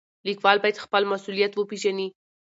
[0.27, 2.07] لیکوال باید خپل مسولیت وپېژني.